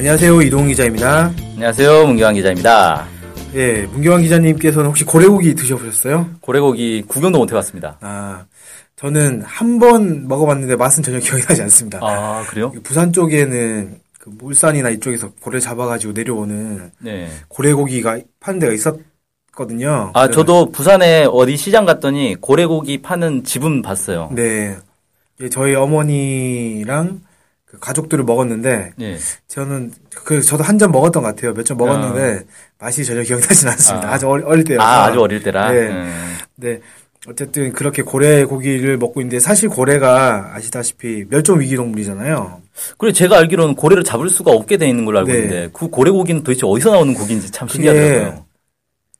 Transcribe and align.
안녕하세요 0.00 0.40
이동 0.40 0.66
기자입니다. 0.66 1.30
안녕하세요. 1.56 2.06
문경환 2.06 2.34
기자입니다. 2.34 3.06
예, 3.54 3.82
문경환 3.92 4.22
기자님께서는 4.22 4.88
혹시 4.88 5.04
고래고기 5.04 5.54
드셔보셨어요? 5.54 6.26
고래고기 6.40 7.04
구경도 7.06 7.36
못 7.38 7.50
해봤습니다. 7.50 7.98
아, 8.00 8.46
저는 8.96 9.42
한 9.42 9.78
번 9.78 10.26
먹어봤는데 10.26 10.76
맛은 10.76 11.02
전혀 11.02 11.18
기억이 11.18 11.42
나지 11.42 11.60
않습니다. 11.60 11.98
아, 12.02 12.42
그래요? 12.48 12.72
부산 12.82 13.12
쪽에는 13.12 13.98
그 14.18 14.30
울산이나 14.40 14.88
이쪽에서 14.88 15.32
고래 15.42 15.60
잡아가지고 15.60 16.14
내려오는 16.14 16.90
네. 17.00 17.28
고래고기가 17.48 18.20
파는 18.40 18.58
데가 18.58 18.72
있었거든요. 18.72 20.12
아, 20.14 20.30
저도 20.30 20.70
부산에 20.70 21.26
어디 21.30 21.58
시장 21.58 21.84
갔더니 21.84 22.36
고래고기 22.40 23.02
파는 23.02 23.44
집은 23.44 23.82
봤어요. 23.82 24.30
네, 24.32 24.78
예, 25.42 25.48
저희 25.50 25.74
어머니랑 25.74 27.20
그 27.70 27.78
가족들을 27.78 28.24
먹었는데 28.24 28.92
네. 28.96 29.16
저는 29.46 29.92
그 30.24 30.42
저도 30.42 30.64
한점 30.64 30.90
먹었던 30.90 31.22
것 31.22 31.28
같아요. 31.28 31.52
몇점 31.52 31.78
먹었는데 31.78 32.44
맛이 32.80 33.04
전혀 33.04 33.22
기억이 33.22 33.46
나진 33.46 33.68
않습니다. 33.68 34.08
아. 34.08 34.14
아. 34.14 34.18
주 34.18 34.28
어릴, 34.28 34.44
어릴 34.44 34.64
때요. 34.64 34.80
아, 34.80 35.04
아주 35.04 35.20
어릴 35.20 35.42
때라? 35.42 35.70
네. 35.70 35.88
음. 35.88 36.36
네. 36.56 36.80
어쨌든 37.28 37.72
그렇게 37.72 38.02
고래 38.02 38.44
고기를 38.44 38.96
먹고 38.96 39.20
있는데 39.20 39.38
사실 39.38 39.68
고래가 39.68 40.52
아시다시피 40.54 41.26
멸종 41.28 41.60
위기 41.60 41.76
동물이잖아요. 41.76 42.60
그리고 42.98 43.12
제가 43.12 43.38
알기로는 43.38 43.76
고래를 43.76 44.02
잡을 44.02 44.30
수가 44.30 44.50
없게 44.50 44.76
돼 44.76 44.88
있는 44.88 45.04
걸로 45.04 45.18
알고 45.18 45.30
네. 45.30 45.38
있는데 45.38 45.68
그 45.72 45.88
고래 45.88 46.10
고기는 46.10 46.42
도대체 46.42 46.66
어디서 46.66 46.90
나오는 46.90 47.14
고기인지 47.14 47.52
참 47.52 47.68
신기하더라고요. 47.68 48.46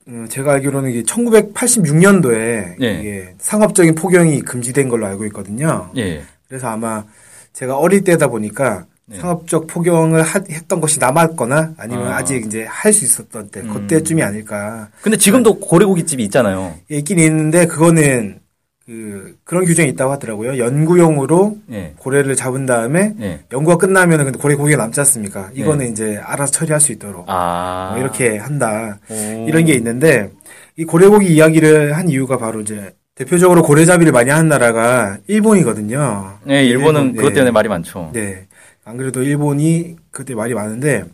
음, 0.08 0.26
제가 0.28 0.54
알기로는 0.54 0.90
이게 0.90 1.02
1986년도에 1.02 2.78
네. 2.80 3.00
이게 3.00 3.34
상업적인 3.38 3.94
포경이 3.94 4.40
금지된 4.40 4.88
걸로 4.88 5.06
알고 5.06 5.26
있거든요. 5.26 5.92
예. 5.98 6.22
그래서 6.50 6.66
아마 6.66 7.04
제가 7.52 7.78
어릴 7.78 8.02
때다 8.02 8.26
보니까 8.26 8.84
네. 9.06 9.18
상업적 9.18 9.68
포경을 9.68 10.22
하- 10.22 10.42
했던 10.50 10.80
것이 10.80 10.98
남았거나 10.98 11.74
아니면 11.78 12.08
아. 12.08 12.16
아. 12.18 12.24
직 12.24 12.44
이제 12.44 12.64
할 12.68 12.92
수 12.92 13.04
있었던 13.04 13.50
때 13.50 13.60
음. 13.60 13.72
그때쯤이 13.72 14.20
아닐까 14.22 14.88
근데 15.00 15.16
지금도 15.16 15.60
고래고기 15.60 16.04
집이 16.06 16.24
있잖아요. 16.24 16.74
있긴 16.90 17.20
있는데 17.20 17.66
그거는 17.66 18.40
그 18.84 19.36
그런 19.44 19.64
규정이 19.64 19.90
있다고 19.90 20.10
하더라고요. 20.12 20.58
연구용으로 20.58 21.56
예. 21.70 21.94
고래를 21.98 22.34
잡은 22.34 22.66
다음에 22.66 23.14
예. 23.20 23.40
연구가 23.52 23.76
끝나면은 23.76 24.24
근데 24.24 24.38
고래 24.40 24.56
고기가 24.56 24.78
남지 24.82 24.98
않습니까? 25.00 25.50
이거는 25.54 25.92
이제 25.92 26.16
알아서 26.24 26.50
처리할 26.50 26.80
수 26.80 26.90
있도록 26.90 27.18
네. 27.26 27.32
아. 27.32 27.90
뭐 27.92 28.00
이렇게 28.02 28.38
한다. 28.38 28.98
오. 29.08 29.46
이런 29.48 29.64
게 29.66 29.74
있는데 29.74 30.32
이 30.76 30.84
고래 30.84 31.06
고기 31.06 31.32
이야기를 31.32 31.96
한 31.96 32.08
이유가 32.08 32.36
바로 32.38 32.60
이제 32.62 32.92
대표적으로 33.14 33.62
고래잡이를 33.62 34.12
많이 34.12 34.30
하는 34.30 34.48
나라가 34.48 35.18
일본이거든요. 35.26 36.38
네, 36.44 36.64
일본은 36.64 37.00
일본, 37.02 37.16
그것 37.16 37.28
네. 37.30 37.34
때문에 37.34 37.50
말이 37.50 37.68
많죠. 37.68 38.10
네. 38.14 38.46
안 38.84 38.96
그래도 38.96 39.22
일본이 39.22 39.96
그때 40.10 40.34
말이 40.34 40.54
많은데 40.54 41.04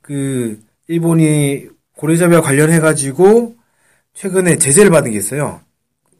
그 0.00 0.58
일본이 0.88 1.66
고래잡이와 1.96 2.40
관련해 2.40 2.80
가지고 2.80 3.54
최근에 4.14 4.56
제재를 4.58 4.90
받은 4.90 5.10
게 5.10 5.18
있어요. 5.18 5.60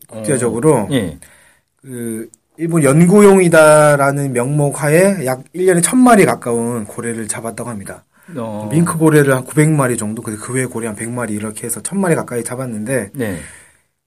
국제적으로 0.09 0.88
예. 0.93 1.19
그 1.81 2.28
일본 2.56 2.84
연구용이다라는 2.84 4.32
명목 4.32 4.82
하에 4.82 5.25
약 5.27 5.43
1년에 5.54 5.82
1000마리 5.82 6.25
가까운 6.27 6.84
고래를 6.84 7.27
잡았다고 7.27 7.69
합니다. 7.69 8.04
어. 8.37 8.69
밍크 8.71 8.97
고래를 8.98 9.34
한 9.34 9.44
900마리 9.44 9.98
정도, 9.98 10.22
그 10.22 10.53
외 10.53 10.65
고래 10.66 10.87
한 10.87 10.94
100마리 10.97 11.31
이렇게 11.31 11.65
해서 11.66 11.81
1000마리 11.82 12.15
가까이 12.15 12.44
잡았는데 12.44 13.10
네. 13.15 13.38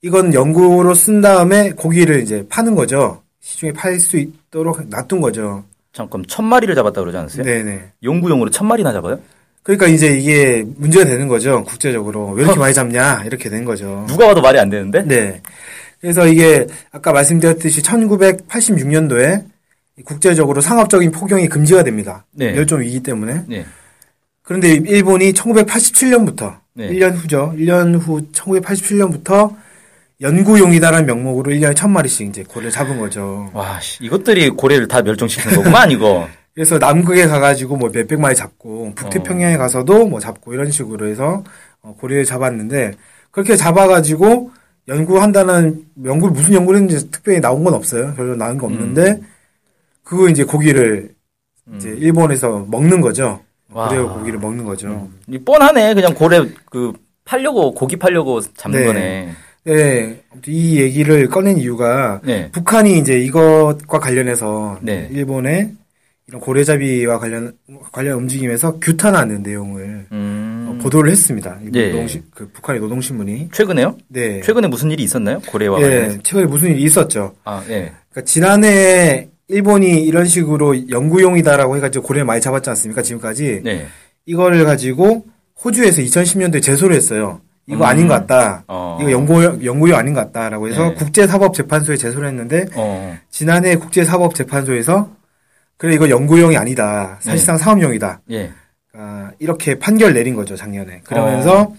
이건 0.02 0.34
연구로 0.34 0.94
쓴 0.94 1.22
다음에 1.22 1.72
고기를 1.72 2.22
이제 2.22 2.46
파는 2.50 2.76
거죠. 2.76 3.22
시중에 3.42 3.74
팔 3.74 4.00
수 4.00 4.18
있도록 4.18 4.88
놔둔 4.88 5.22
거죠. 5.22 5.64
잠깐 5.94 6.24
천 6.28 6.46
마리를 6.46 6.74
잡았다 6.76 7.02
그러지 7.02 7.18
않았어요? 7.18 7.44
네네. 7.44 7.92
연구용으로 8.04 8.52
천 8.52 8.68
마리나 8.68 8.94
잡아요? 8.94 9.20
그러니까 9.64 9.88
이제 9.88 10.18
이게 10.18 10.64
문제가 10.78 11.06
되는 11.06 11.28
거죠. 11.28 11.64
국제적으로. 11.64 12.30
왜 12.32 12.44
이렇게 12.44 12.60
많이 12.60 12.74
잡냐? 12.74 13.24
이렇게 13.26 13.50
된 13.50 13.66
거죠. 13.66 14.06
누가 14.08 14.28
봐도 14.28 14.42
말이 14.42 14.60
안 14.60 14.70
되는데? 14.70 15.04
네. 15.04 15.42
그래서 16.00 16.28
이게 16.28 16.68
아까 16.92 17.12
말씀드렸듯이 17.12 17.82
1986년도에 17.82 19.44
국제적으로 20.06 20.62
상업적인 20.62 21.12
포경이 21.12 21.50
금지가 21.50 21.84
됩니다. 21.84 22.26
네. 22.32 22.52
멸종 22.52 22.82
위기 22.82 23.02
때문에. 23.02 23.44
네. 23.48 23.66
그런데 24.44 24.74
일본이 24.74 25.34
1987년부터 25.34 26.58
네. 26.74 26.90
1년 26.90 27.16
후죠. 27.16 27.54
1년 27.58 28.00
후 28.00 28.22
1987년부터 28.32 29.56
연구용이다라는 30.22 31.06
명목으로 31.06 31.52
1년에 31.52 31.76
1000마리씩 31.76 32.30
이제 32.30 32.44
고래를 32.44 32.72
잡은 32.72 33.00
거죠. 33.00 33.50
와, 33.54 33.80
씨, 33.80 34.04
이것들이 34.04 34.50
고래를 34.52 34.88
다 34.88 35.02
멸종시키는 35.02 35.58
거구만, 35.58 35.92
이거. 35.92 36.28
그래서 36.56 36.80
남극에 36.80 37.28
가가지고 37.28 37.78
뭐 37.78 37.92
몇백 37.94 38.20
마리 38.20 38.36
잡고 38.36 38.94
북태평양에 38.96 39.58
가서도 39.58 40.08
뭐 40.08 40.20
잡고 40.20 40.56
이런 40.56 40.72
식으로 40.72 41.08
해서 41.08 41.44
어, 41.84 41.96
고래를 42.00 42.26
잡았는데 42.26 42.94
그렇게 43.30 43.56
잡아가지고 43.56 44.50
연구한다는 44.88 45.86
연구 46.06 46.32
무슨 46.32 46.56
연구를 46.56 46.80
했는지 46.80 47.12
특별히 47.12 47.42
나온 47.42 47.64
건 47.64 47.76
없어요. 47.76 48.16
별로 48.16 48.36
나온 48.36 48.58
거 48.58 48.66
없는데 48.66 49.22
그거 50.04 50.30
이제 50.30 50.44
고기를 50.44 51.14
이제 51.76 51.90
일본에서 51.90 52.66
먹는 52.68 53.02
거죠. 53.02 53.42
와. 53.72 53.90
고래 53.90 54.02
고기를 54.02 54.40
먹는 54.40 54.66
거죠. 54.66 55.10
이 55.28 55.38
뻔하네. 55.38 55.94
그냥 55.94 56.14
고래, 56.14 56.42
그, 56.72 56.94
팔려고, 57.26 57.74
고기 57.74 57.98
팔려고 57.98 58.40
잡는 58.42 58.80
네. 58.80 58.86
거네. 58.86 59.36
네, 59.68 60.22
아무튼 60.32 60.54
이 60.54 60.80
얘기를 60.80 61.28
꺼낸 61.28 61.58
이유가 61.58 62.22
네. 62.24 62.50
북한이 62.52 62.98
이제 62.98 63.20
이것과 63.20 64.00
관련해서 64.00 64.80
네. 64.82 65.10
일본의 65.12 65.72
이런 66.28 66.42
고래잡이와 66.42 67.20
관련 67.20 67.54
관련 67.92 68.20
움직임에서 68.20 68.80
규탄하는 68.80 69.44
내용을 69.44 70.08
음. 70.12 70.68
어, 70.70 70.84
보도를 70.84 71.12
했습니다. 71.12 71.58
이 71.64 71.70
예. 71.74 71.90
노동시, 71.90 72.22
그 72.34 72.50
북한의 72.52 72.82
노동신문이. 72.82 73.50
최근에요? 73.52 73.98
네. 74.08 74.42
최근에 74.42 74.68
무슨 74.68 74.92
일이 74.92 75.04
있었나요? 75.04 75.42
고래와 75.48 75.80
예, 75.80 75.84
관련해서. 75.84 76.18
최근에 76.24 76.46
무슨 76.48 76.70
일이 76.72 76.84
있었죠. 76.84 77.36
아, 77.44 77.62
예. 77.70 77.92
그러니까 78.10 78.22
지난해 78.26 79.30
일본이 79.50 80.04
이런 80.04 80.26
식으로 80.26 80.90
연구용이다라고 80.90 81.76
해가지고 81.78 82.06
고래를 82.06 82.26
많이 82.26 82.42
잡았지 82.42 82.70
않습니까? 82.70 83.02
지금까지. 83.02 83.62
네. 83.64 83.88
이거를 84.26 84.66
가지고 84.66 85.26
호주에서 85.64 86.02
2010년도에 86.02 86.62
제소를 86.62 86.96
했어요. 86.96 87.42
이거 87.68 87.84
음. 87.84 87.84
아닌 87.84 88.08
것 88.08 88.14
같다. 88.16 88.64
어. 88.68 88.98
이거 89.02 89.12
연구용, 89.12 89.64
연구용 89.64 89.98
아닌 89.98 90.14
것 90.14 90.22
같다라고 90.22 90.70
해서 90.70 90.90
네. 90.90 90.94
국제사법재판소에 90.96 91.98
제소를 91.98 92.30
했는데 92.30 92.66
어. 92.76 93.18
지난해 93.30 93.76
국제사법재판소에서 93.76 95.10
그래 95.76 95.94
이거 95.94 96.10
연구용이 96.10 96.58
아니다. 96.58 97.18
사실상 97.20 97.58
사업용이다. 97.58 98.22
예. 98.32 98.52
아, 98.94 99.32
이렇게 99.38 99.78
판결 99.78 100.14
내린 100.14 100.34
거죠 100.34 100.56
작년에. 100.56 101.02
그러면서 101.04 101.74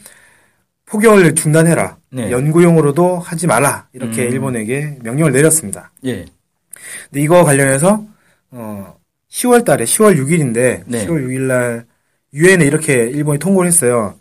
포경을 0.86 1.34
중단해라. 1.34 1.96
네. 2.10 2.30
연구용으로도 2.30 3.18
하지 3.18 3.46
말라. 3.46 3.88
이렇게 3.92 4.26
음. 4.26 4.32
일본에게 4.32 4.98
명령을 5.02 5.32
내렸습니다. 5.32 5.90
예. 6.04 6.24
근데 7.10 7.20
이거 7.20 7.44
관련해서 7.44 8.04
어 8.50 8.94
10월 9.30 9.64
달에 9.64 9.84
10월 9.84 10.16
6일인데 10.18 10.82
네. 10.86 11.06
10월 11.06 11.26
6일 11.26 11.40
날 11.40 11.86
유엔에 12.34 12.64
이렇게 12.64 13.04
일본이 13.08 13.38
통보를 13.38 13.68
했어요. 13.68 14.14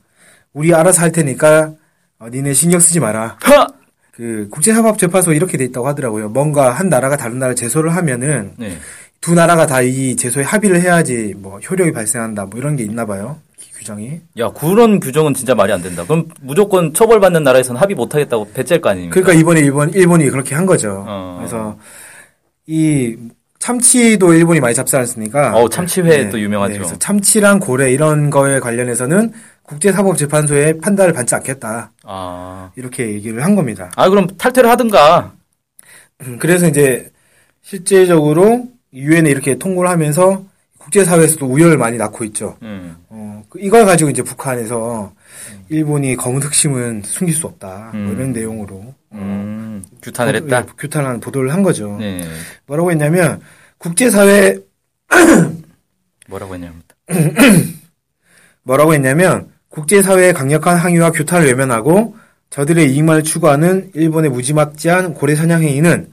우리 0.58 0.74
알아서 0.74 1.02
할 1.04 1.12
테니까 1.12 1.72
어, 2.20 2.28
니네 2.30 2.54
신경 2.54 2.80
쓰지 2.80 3.00
마라. 3.00 3.38
하! 3.42 3.68
그 4.12 4.48
국제사법재판소 4.50 5.34
이렇게 5.34 5.56
돼 5.58 5.66
있다고 5.66 5.88
하더라고요. 5.88 6.30
뭔가 6.30 6.72
한 6.72 6.90
나라가 6.90 7.16
다른 7.16 7.38
나라 7.38 7.54
제소를 7.54 7.96
하면은 7.96 8.54
네. 8.58 8.76
두 9.22 9.36
나라가 9.36 9.68
다 9.68 9.82
이 9.84 10.16
제소에 10.16 10.44
합의를 10.44 10.82
해야지 10.82 11.36
뭐 11.38 11.60
효력이 11.60 11.92
발생한다 11.92 12.46
뭐 12.46 12.60
이런 12.60 12.76
게 12.76 12.84
있나 12.84 13.06
봐요. 13.06 13.38
기- 13.60 13.72
규정이. 13.74 14.20
야, 14.40 14.50
그런 14.50 15.00
규정은 15.00 15.36
진짜 15.36 15.54
말이 15.54 15.72
안 15.72 15.84
된다. 15.84 16.04
그럼 16.04 16.28
무조건 16.42 16.92
처벌받는 16.92 17.44
나라에서는 17.44 17.80
합의 17.80 17.96
못 17.96 18.16
하겠다고 18.16 18.50
배째일 18.54 18.82
거 18.82 18.90
아닙니까? 18.90 19.14
그러니까 19.14 19.40
이번에 19.40 19.60
일본 19.60 19.94
일본이 19.94 20.28
그렇게 20.32 20.56
한 20.56 20.66
거죠. 20.66 21.06
어. 21.08 21.36
그래서 21.38 21.78
이 22.66 23.16
참치도 23.68 24.34
일본이 24.34 24.62
많이 24.62 24.74
잡지 24.74 24.96
않습니까? 24.96 25.54
어우, 25.54 25.70
참치회 25.70 26.30
또 26.30 26.40
유명하죠. 26.40 26.76
그래서 26.76 26.98
참치랑 26.98 27.60
고래 27.60 27.92
이런 27.92 28.30
거에 28.30 28.62
관련해서는 28.62 29.34
국제사법재판소의 29.64 30.78
판단을 30.78 31.12
받지 31.12 31.36
않겠다. 31.36 31.92
아. 32.04 32.72
이렇게 32.78 33.10
얘기를 33.10 33.44
한 33.44 33.56
겁니다. 33.56 33.92
아, 33.98 34.08
그럼 34.08 34.28
탈퇴를 34.38 34.70
하든가. 34.70 35.34
음, 36.22 36.38
그래서 36.40 36.66
이제 36.66 37.12
실제적으로 37.62 38.70
유엔에 38.94 39.30
이렇게 39.30 39.58
통보를 39.58 39.90
하면서 39.90 40.46
국제사회에서도 40.78 41.46
우열을 41.46 41.78
많이 41.78 41.98
낳고 41.98 42.24
있죠. 42.24 42.56
음. 42.62 42.96
어, 43.10 43.44
그 43.50 43.60
이걸 43.60 43.86
가지고 43.86 44.10
이제 44.10 44.24
북한에서 44.24 45.12
일본이 45.68 46.16
검은 46.16 46.42
흑심은 46.42 47.02
숨길 47.04 47.36
수 47.36 47.48
없다. 47.48 47.90
뭐 47.94 48.02
음. 48.02 48.14
이런 48.14 48.32
내용으로 48.32 48.94
음. 49.12 49.57
규탄을 50.02 50.34
보도- 50.34 50.44
했다. 50.46 50.58
예, 50.60 50.64
규탄하는 50.78 51.20
보도를 51.20 51.54
한 51.54 51.64
거죠. 51.64 51.98
네. 52.00 52.24
뭐라고 52.66 52.92
했냐면 52.92 53.42
국제사회 53.78 54.58
뭐라고 56.28 56.54
했냐면 56.56 56.82
뭐라고 58.64 58.94
했냐면 58.94 59.50
국제사회의 59.70 60.34
강력한 60.34 60.78
항의와 60.78 61.12
규탄을 61.12 61.48
외면하고 61.48 62.16
저들의 62.50 62.92
이익만을 62.94 63.24
추구하는 63.24 63.92
일본의 63.94 64.32
무지막지한 64.32 65.14
고래 65.14 65.36
사냥 65.36 65.62
행위는 65.64 66.12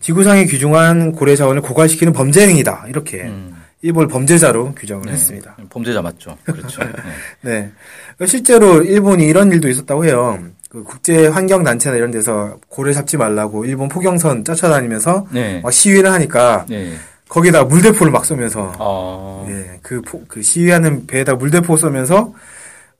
지구상에 0.00 0.44
귀중한 0.46 1.12
고래 1.12 1.36
자원을 1.36 1.62
고갈시키는 1.62 2.12
범죄 2.12 2.46
행위다. 2.46 2.84
이렇게 2.88 3.22
음. 3.22 3.54
일본을 3.82 4.08
범죄자로 4.08 4.74
규정을 4.74 5.04
네. 5.06 5.12
했습니다. 5.12 5.56
범죄자 5.70 6.00
맞죠. 6.02 6.36
그렇죠. 6.44 6.82
네. 7.42 7.70
네. 8.18 8.26
실제로 8.26 8.82
일본이 8.82 9.26
이런 9.26 9.50
일도 9.52 9.68
있었다고 9.68 10.04
해요. 10.06 10.42
그 10.74 10.82
국제 10.82 11.28
환경 11.28 11.62
단체나 11.62 11.94
이런 11.96 12.10
데서 12.10 12.58
고래 12.68 12.92
잡지 12.92 13.16
말라고 13.16 13.64
일본 13.64 13.88
포경선 13.88 14.42
쫓아다니면서 14.44 15.28
네. 15.30 15.60
막 15.60 15.72
시위를 15.72 16.10
하니까 16.10 16.66
네. 16.68 16.94
거기다 17.28 17.62
물대포를 17.62 18.10
막 18.10 18.24
쏘면서 18.24 18.72
어. 18.80 19.46
예, 19.48 19.78
그, 19.82 20.02
포- 20.02 20.24
그 20.26 20.42
시위하는 20.42 21.06
배에다 21.06 21.36
물대포 21.36 21.76
쏘면서 21.76 22.34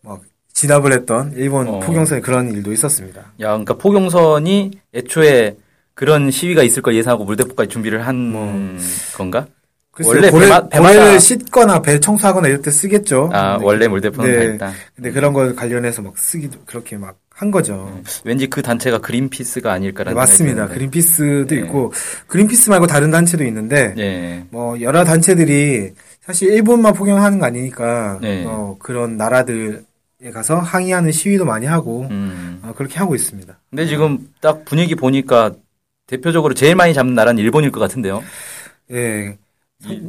막 0.03 0.21
진압을 0.53 0.93
했던 0.93 1.33
일본 1.35 1.67
어. 1.67 1.79
포경선에 1.81 2.21
그런 2.21 2.53
일도 2.53 2.73
있었습니다. 2.73 3.21
야, 3.41 3.49
그러니까 3.49 3.75
포경선이 3.75 4.71
애초에 4.95 5.57
그런 5.95 6.31
시위가 6.31 6.63
있을 6.63 6.81
걸 6.81 6.95
예상하고 6.95 7.25
물대포까지 7.25 7.71
준비를 7.71 8.07
한 8.07 8.15
뭐. 8.31 8.79
건가? 9.17 9.47
원래 10.05 10.31
고래, 10.31 10.47
배마- 10.49 10.69
고래를 10.71 11.21
씻거나 11.21 11.81
배 11.83 12.01
청소하거나 12.01 12.49
이럴 12.49 12.63
때 12.63 12.71
쓰겠죠. 12.71 13.31
아, 13.33 13.59
원래 13.63 13.87
물대포는 13.87 14.33
네. 14.33 14.59
다 14.59 14.69
있다. 14.69 14.73
근데 14.97 15.11
그런 15.13 15.33
걸 15.33 15.55
관련해서 15.55 16.03
막 16.03 16.19
쓰기도 16.19 16.59
그렇게 16.67 16.97
막 16.97 17.17
한 17.37 17.51
거죠. 17.51 18.01
왠지 18.23 18.47
그 18.47 18.63
단체가 18.63 18.99
그린피스가 18.99 19.71
네, 19.71 19.75
아닐까라는 19.75 20.15
맞습니다. 20.17 20.55
생각이 20.69 20.69
드는데. 20.69 20.75
그린피스도 20.79 21.47
네. 21.53 21.61
있고 21.63 21.93
그린피스 22.29 22.71
말고 22.71 22.87
다른 22.87 23.11
단체도 23.11 23.43
있는데 23.47 23.93
네. 23.97 24.47
뭐 24.51 24.81
여러 24.81 25.03
단체들이 25.05 25.95
사실 26.25 26.53
일본만 26.53 26.95
포경하는 26.95 27.41
거 27.41 27.47
아니니까 27.47 28.21
네. 28.23 28.45
어, 28.47 28.77
그런 28.79 29.17
나라들에 29.17 29.81
가서 30.33 30.59
항의하는 30.61 31.11
시위도 31.11 31.45
많이 31.45 31.67
하고 31.67 32.07
음. 32.09 32.61
어, 32.63 32.73
그렇게 32.77 32.99
하고 33.01 33.17
있습니다. 33.17 33.59
근데 33.69 33.87
지금 33.87 34.29
딱 34.41 34.65
분위기 34.65 34.95
보니까 34.95 35.55
대표적으로 36.07 36.55
제일 36.55 36.77
많이 36.77 36.95
잡는 36.95 37.17
나라는 37.17 37.43
일본일 37.43 37.73
것 37.73 37.81
같은데요. 37.81 38.23
예. 38.93 39.37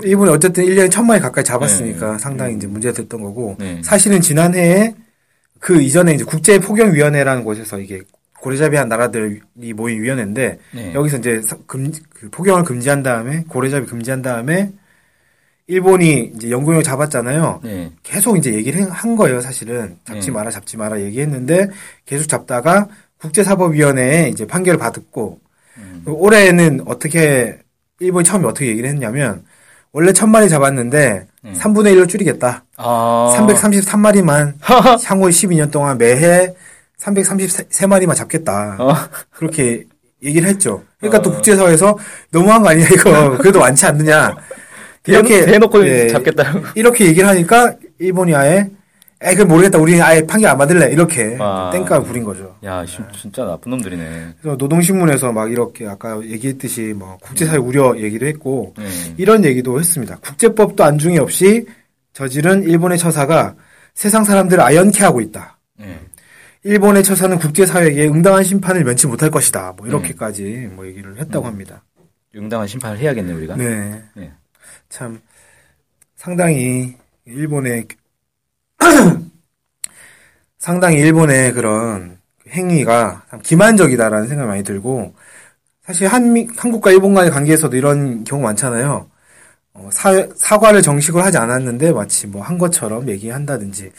일본이 0.03 0.31
어쨌든 0.31 0.63
1년에 0.65 0.89
천마리 0.91 1.19
가까이 1.19 1.43
잡았으니까 1.43 2.13
네. 2.13 2.17
상당히 2.17 2.55
이제 2.55 2.67
문제가 2.67 2.93
됐던 2.95 3.21
거고 3.21 3.55
네. 3.59 3.81
사실은 3.83 4.21
지난해에 4.21 4.95
그 5.59 5.81
이전에 5.81 6.13
이제 6.13 6.23
국제포경위원회라는 6.23 7.43
곳에서 7.43 7.79
이게 7.79 8.01
고래잡이한 8.39 8.87
나라들이 8.87 9.41
모인 9.75 10.01
위원회인데 10.03 10.59
네. 10.73 10.93
여기서 10.93 11.17
이제 11.17 11.41
사- 11.41 11.57
금, 11.65 11.91
그 12.09 12.29
포경을 12.29 12.63
금지한 12.63 13.01
다음에 13.03 13.43
고래잡이 13.47 13.85
금지한 13.87 14.21
다음에 14.21 14.71
일본이 15.67 16.31
이제 16.35 16.51
영구용 16.51 16.83
잡았잖아요. 16.83 17.61
네. 17.63 17.91
계속 18.03 18.37
이제 18.37 18.53
얘기를 18.53 18.87
한 18.91 19.15
거예요, 19.15 19.41
사실은. 19.41 19.97
잡지 20.05 20.27
네. 20.27 20.33
마라, 20.33 20.51
잡지 20.51 20.77
마라 20.77 21.01
얘기했는데 21.01 21.69
계속 22.05 22.27
잡다가 22.27 22.87
국제사법위원회에 23.19 24.29
이제 24.29 24.45
판결을 24.45 24.77
받았고 24.77 25.39
음. 25.77 26.03
올해는 26.05 26.81
어떻게 26.85 27.57
일본이 27.99 28.23
처음에 28.25 28.45
어떻게 28.47 28.67
얘기를 28.67 28.87
했냐면 28.89 29.43
원래 29.95 30.11
천 30.11 30.29
마리 30.29 30.49
잡았는데 30.49 31.25
음. 31.45 31.53
3분의 31.57 31.95
1로 31.95 32.09
줄이겠다. 32.09 32.65
아. 32.75 33.33
333마리만 33.37 34.55
향후 35.05 35.29
12년 35.29 35.71
동안 35.71 35.97
매해 35.97 36.53
333마리만 36.99 38.13
잡겠다. 38.13 38.75
어. 38.77 38.93
그렇게 39.31 39.85
얘기를 40.21 40.49
했죠. 40.49 40.83
그러니까 40.99 41.21
또 41.21 41.29
어. 41.29 41.33
국제사회에서 41.35 41.97
너무한 42.29 42.61
거 42.61 42.71
아니야 42.71 42.85
이거 42.91 43.37
그래도 43.39 43.59
많지 43.59 43.85
않느냐. 43.85 44.35
이렇게 45.07 45.45
대놓고 45.45 45.87
예, 45.87 46.09
잡겠다. 46.09 46.43
이렇게 46.75 47.05
얘기를 47.05 47.29
하니까 47.29 47.75
일본이 47.97 48.35
아예 48.35 48.69
에이 49.21 49.35
그 49.35 49.43
모르겠다 49.43 49.77
우리는 49.79 50.01
아예 50.01 50.25
판결 50.25 50.51
안 50.51 50.57
받을래 50.57 50.91
이렇게 50.91 51.37
아. 51.39 51.69
땡깡을 51.71 52.05
부린 52.05 52.23
거죠. 52.23 52.55
야, 52.63 52.85
씨, 52.85 52.97
진짜 53.17 53.45
나쁜 53.45 53.71
놈들이네. 53.71 54.33
그래서 54.41 54.57
노동신문에서 54.57 55.31
막 55.31 55.49
이렇게 55.49 55.87
아까 55.87 56.21
얘기했듯이 56.21 56.93
뭐 56.95 57.17
국제사회 57.21 57.57
우려 57.57 57.97
얘기를 57.97 58.27
했고 58.27 58.73
네. 58.77 58.85
이런 59.17 59.45
얘기도 59.45 59.79
했습니다. 59.79 60.17
국제법도 60.17 60.83
안중에 60.83 61.19
없이 61.19 61.65
저지른 62.11 62.63
일본의 62.63 62.97
처사가 62.97 63.55
세상 63.93 64.25
사람들을 64.25 64.61
아연케 64.61 65.03
하고 65.03 65.21
있다. 65.21 65.57
네. 65.79 65.97
일본의 66.63 67.03
처사는 67.03 67.37
국제사회에 67.37 68.07
응당한 68.07 68.43
심판을 68.43 68.83
면치 68.83 69.07
못할 69.07 69.31
것이다. 69.31 69.75
뭐 69.77 69.87
이렇게까지 69.87 70.69
뭐 70.73 70.85
얘기를 70.85 71.17
했다고 71.17 71.45
합니다. 71.45 71.83
응당한 72.35 72.67
심판을 72.67 72.97
해야겠네, 72.97 73.31
우리가. 73.31 73.55
네. 73.55 74.01
네. 74.15 74.31
참 74.89 75.19
상당히 76.15 76.95
일본의 77.25 77.87
상당히 80.57 80.97
일본의 80.97 81.53
그런 81.53 82.17
행위가 82.49 83.23
참 83.29 83.39
기만적이다라는 83.41 84.27
생각이 84.27 84.47
많이 84.47 84.63
들고 84.63 85.13
사실 85.85 86.07
한미 86.07 86.47
한국과 86.57 86.91
일본 86.91 87.13
간의 87.13 87.31
관계에서도 87.31 87.75
이런 87.77 88.23
경우 88.23 88.41
많잖아요. 88.43 89.07
어, 89.73 89.89
사, 89.91 90.27
사과를 90.35 90.81
정식으로 90.81 91.23
하지 91.23 91.37
않았는데 91.37 91.91
마치 91.91 92.27
뭐 92.27 92.41
한 92.41 92.57
것처럼 92.57 93.09
얘기한다든지 93.09 93.91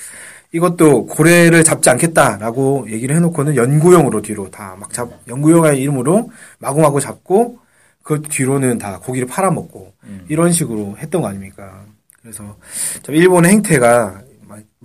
이것도 0.52 1.06
고래를 1.06 1.64
잡지 1.64 1.90
않겠다라고 1.90 2.87
얘기를 2.90 3.14
해놓고는 3.17 3.56
연구용으로 3.56 4.23
뒤로 4.23 4.50
다 4.50 4.76
막 4.76 4.90
잡 4.93 5.11
연구용의 5.28 5.81
이름으로 5.82 6.31
마구마구 6.58 7.00
잡고 7.00 7.58
그 8.02 8.23
뒤로는 8.23 8.78
다 8.78 8.99
고기를 9.00 9.28
팔아먹고 9.28 9.93
음. 10.05 10.25
이런 10.28 10.50
식으로 10.52 10.96
했던 10.99 11.20
거 11.23 11.28
아닙니까? 11.28 11.84
그래서 12.23 12.56
좀 13.02 13.14
일본의 13.14 13.50
행태가 13.52 14.05
마- 14.12 14.20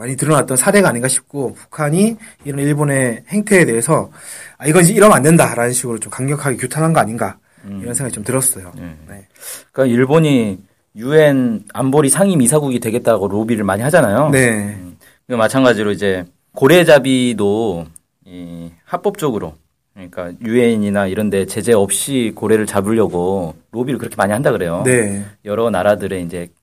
많이 0.02 0.16
드러났던 0.18 0.58
사례가 0.58 0.90
아닌가 0.90 1.08
싶고 1.08 1.54
북한이 1.54 2.18
이런 2.44 2.60
일본의 2.66 3.26
행태에 3.28 3.66
대해서 3.66 4.10
아 4.58 4.66
이건 4.66 4.84
이러면 4.86 5.16
안 5.16 5.22
된다라는 5.22 5.74
식으로 5.74 6.00
좀 6.00 6.10
강력하게 6.12 6.58
규탄한 6.58 6.92
거 6.92 7.00
아닌가 7.00 7.38
이런 7.68 7.94
생각이 7.94 8.12
좀 8.12 8.24
들었어요. 8.24 8.72
네. 8.76 8.96
네. 9.08 9.28
그러니까 9.72 9.96
일본이 9.96 10.58
유엔 10.96 11.64
안보리 11.72 12.10
상임 12.10 12.42
이사국이 12.42 12.80
되겠다고 12.80 13.28
로비를 13.28 13.64
많이 13.64 13.84
하잖아요. 13.84 14.30
네. 14.32 14.76
그 15.28 15.34
마찬가지로 15.36 15.92
이제 15.92 16.26
고래잡이도 16.54 17.86
이 18.26 18.72
합법적으로 18.84 19.54
그러니까 19.94 20.32
유엔이나 20.44 21.06
이런 21.06 21.30
데 21.30 21.46
제재 21.46 21.74
없이 21.74 22.32
고래를 22.34 22.66
잡으려고 22.66 23.54
로비를 23.72 24.00
그렇게 24.00 24.16
많이 24.16 24.34
한다 24.34 24.52
그래요. 24.52 24.82
네. 24.84 25.24
여러 25.46 25.70
나라들의 25.70 26.24
이제 26.24 26.42
유- 26.44 26.61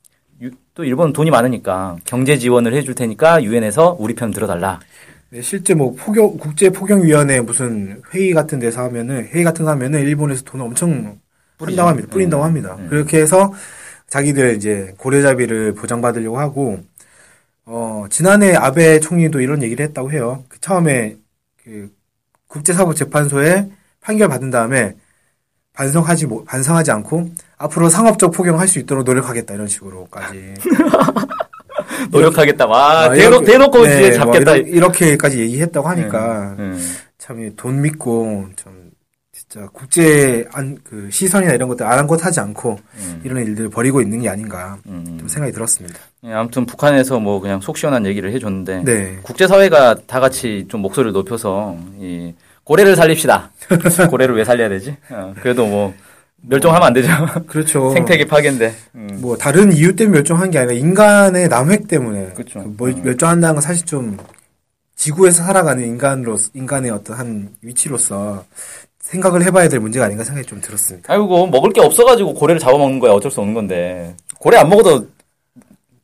또 0.78 0.85
일본은 0.85 1.12
돈이 1.12 1.32
많으니까 1.32 1.97
경제 2.04 2.38
지원을 2.38 2.73
해줄 2.73 2.94
테니까 2.94 3.42
유엔에서 3.42 3.97
우리 3.99 4.14
편 4.14 4.30
들어달라. 4.30 4.78
네, 5.30 5.42
실제 5.42 5.75
뭐 5.75 5.92
포경 5.99 6.38
국제 6.38 6.70
포경 6.70 7.02
위원회 7.02 7.40
무슨 7.40 8.00
회의 8.14 8.32
같은 8.32 8.61
데서 8.61 8.85
하면은 8.85 9.26
회의 9.26 9.42
같은 9.42 9.64
거 9.64 9.73
하면은 9.73 9.99
일본에서 10.02 10.44
돈 10.44 10.61
엄청. 10.61 11.18
뿌린다고 11.58 11.88
합니다. 11.88 12.08
뿌린다고 12.12 12.44
음, 12.44 12.47
합니다. 12.47 12.76
음. 12.78 12.87
그렇게 12.88 13.18
해서 13.18 13.52
자기들 14.06 14.54
이제 14.54 14.94
고래잡이를 14.99 15.75
보장받으려고 15.75 16.38
하고 16.38 16.78
어 17.64 18.04
지난해 18.08 18.54
아베 18.54 19.00
총리도 19.00 19.40
이런 19.40 19.64
얘기를 19.64 19.85
했다고 19.85 20.12
해요. 20.12 20.44
그 20.49 20.61
처음에 20.61 21.16
그 21.64 21.92
국제사법재판소에 22.47 23.68
판결 24.00 24.28
받은 24.28 24.50
다음에 24.50 24.94
반성하지 25.82 26.26
못- 26.26 26.44
반성하지 26.44 26.90
않고 26.90 27.30
앞으로 27.56 27.88
상업적 27.88 28.32
포경할 28.32 28.66
수 28.66 28.80
있도록 28.80 29.04
노력하겠다 29.04 29.54
이런 29.54 29.68
식으로까지 29.68 30.54
노력하겠다. 32.11 32.66
와 32.66 33.02
아, 33.04 33.08
대놓, 33.12 33.42
이렇게- 33.42 33.52
대놓고 33.52 33.85
네, 33.87 34.08
이제 34.08 34.18
뭐 34.18 34.26
잡겠다. 34.32 34.56
이렇게, 34.56 34.70
이렇 34.70 34.90
게까지 34.90 35.38
얘기했다고 35.38 35.88
하니까 35.88 36.56
음, 36.58 36.97
참돈 37.18 37.80
믿고 37.82 38.47
좀 38.56 38.90
진짜 39.32 39.68
국제 39.73 40.44
안, 40.52 40.76
그 40.82 41.08
시선이나 41.12 41.52
이런 41.52 41.68
것들 41.68 41.87
아랑곳하지 41.87 42.40
않고 42.40 42.80
음, 42.97 43.20
이런 43.25 43.44
일들을 43.47 43.70
벌이고 43.70 44.00
있는 44.00 44.20
게 44.20 44.28
아닌가 44.28 44.78
음. 44.87 45.04
좀 45.20 45.28
생각이 45.28 45.52
들었습니다. 45.52 45.97
예, 46.25 46.32
아무튼 46.32 46.66
북한에서 46.66 47.20
뭐 47.20 47.38
그냥 47.40 47.61
속 47.61 47.78
시원한 47.78 48.04
얘기를 48.04 48.32
해줬는데 48.32 48.82
네. 48.85 49.18
국제 49.23 49.47
사회가 49.47 49.94
다 50.08 50.18
같이 50.18 50.66
좀 50.68 50.80
목소리를 50.82 51.12
높여서 51.12 51.76
이 52.00 52.35
고래를 52.68 52.96
살립시다. 52.96 53.50
고래를 54.10 54.37
왜 54.37 54.44
살려야 54.44 54.68
되지? 54.68 54.94
어, 55.10 55.32
그래도 55.40 55.66
뭐 55.66 55.94
멸종하면 56.42 56.88
안 56.88 56.92
되죠. 56.92 57.08
그렇죠. 57.46 57.90
생태계 57.96 58.26
파괴인데. 58.26 58.75
음. 58.94 59.08
뭐 59.22 59.38
다른 59.38 59.72
이유 59.72 59.96
때문에 59.96 60.18
멸종한 60.18 60.50
게 60.50 60.58
아니라 60.58 60.75
인간의 60.75 61.48
남획 61.48 61.88
때문에 61.88 62.34
그쵸. 62.34 62.62
그 62.62 62.75
멸- 62.76 63.02
멸종한다는 63.02 63.54
건 63.54 63.62
사실 63.62 63.87
좀 63.87 64.18
지구에서 64.96 65.44
살아가는 65.44 65.82
인간으로 65.82 66.37
인간의 66.52 66.90
어떤 66.90 67.16
한 67.16 67.48
위치로서 67.62 68.44
생각을 69.00 69.42
해봐야 69.44 69.68
될 69.70 69.80
문제가 69.80 70.04
아닌가 70.04 70.22
생각이 70.22 70.46
좀 70.46 70.60
들었습니다. 70.60 71.10
아이고 71.10 71.46
먹을 71.46 71.72
게 71.72 71.80
없어가지고 71.80 72.34
고래를 72.34 72.60
잡아먹는 72.60 72.98
거야 72.98 73.12
어쩔 73.12 73.30
수 73.30 73.40
없는 73.40 73.54
건데 73.54 74.14
고래 74.38 74.58
안 74.58 74.68
먹어도 74.68 75.08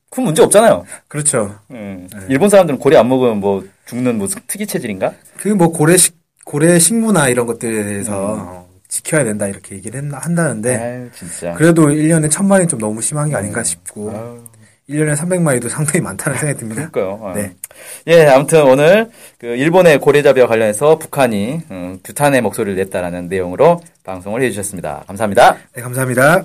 큰 0.09 0.25
문제 0.25 0.43
없잖아요. 0.43 0.87
그렇죠. 1.09 1.55
음. 1.73 2.09
일본 2.31 2.49
사람들은 2.49 2.79
고래 2.79 2.97
안 2.97 3.07
먹으면 3.09 3.41
뭐 3.41 3.63
죽는 3.85 4.17
무슨 4.17 4.41
특이 4.47 4.67
체질인가? 4.67 5.13
그 5.37 5.49
뭐 5.49 5.69
고래 5.69 5.99
식 5.99 6.17
고래 6.45 6.79
식무나 6.79 7.29
이런 7.29 7.47
것들에 7.47 7.85
대해서 7.85 8.37
어, 8.39 8.69
지켜야 8.89 9.25
된다 9.25 9.47
이렇게 9.47 9.77
얘기를 9.77 10.01
했나, 10.01 10.19
한다는데 10.19 10.77
아유. 10.77 11.55
그래도 11.57 11.89
1년에 11.89 12.31
1000마리는 12.31 12.69
좀 12.69 12.79
너무 12.79 13.01
심한 13.01 13.29
게 13.29 13.37
아닌가 13.37 13.63
싶고 13.63 14.11
아유, 14.11 14.45
1년에 14.89 15.17
300마리도 15.17 15.69
상당히 15.69 16.01
많다는 16.01 16.39
생각이 16.39 16.61
듭니다. 16.61 16.89
그러니까요. 16.91 17.27
아. 17.27 17.35
네. 17.35 17.55
예, 18.07 18.27
아무튼 18.27 18.63
오늘 18.63 19.11
그 19.39 19.47
일본의 19.47 19.99
고래잡이와 19.99 20.47
관련해서 20.47 20.99
북한이 20.99 21.63
음, 21.71 21.99
규탄의 22.05 22.43
목소리를 22.43 22.77
냈다라는 22.77 23.29
내용으로 23.29 23.81
방송을 24.05 24.43
해주셨습니다. 24.43 25.05
감사합니다. 25.07 25.57
네, 25.75 25.83
감사합니다. 25.83 26.45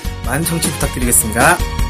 많은 0.31 0.45
청취 0.45 0.71
부탁드리겠습니다. 0.71 1.80